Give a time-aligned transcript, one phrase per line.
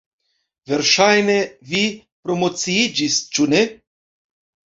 [0.69, 1.35] Verŝajne,
[1.73, 1.83] vi
[2.29, 3.61] promociiĝis, ĉu ne?